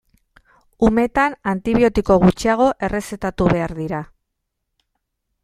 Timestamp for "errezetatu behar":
2.89-3.77